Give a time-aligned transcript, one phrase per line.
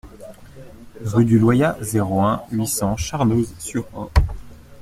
[1.01, 4.09] Rue du Loyat, zéro un, huit cents Charnoz-sur-Ain